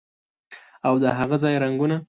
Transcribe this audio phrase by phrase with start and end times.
[0.87, 1.95] او د هاغه ځای رنګونه